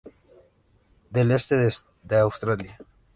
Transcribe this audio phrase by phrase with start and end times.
[1.11, 1.55] Del este
[2.01, 2.75] de Australia.